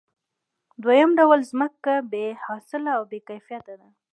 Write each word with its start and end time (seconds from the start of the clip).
دویم 0.83 1.11
ډول 1.19 1.39
ځمکه 1.51 1.93
بې 2.11 2.25
حاصله 2.43 2.91
او 2.97 3.03
بې 3.09 3.19
کیفیته 3.29 3.73
ده 3.81 3.89